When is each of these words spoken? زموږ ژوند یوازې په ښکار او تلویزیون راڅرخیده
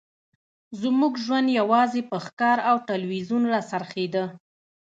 زموږ 0.81 1.13
ژوند 1.25 1.47
یوازې 1.59 2.01
په 2.09 2.17
ښکار 2.25 2.57
او 2.69 2.75
تلویزیون 2.89 3.43
راڅرخیده 3.53 4.23